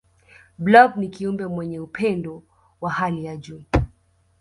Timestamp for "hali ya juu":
2.91-3.63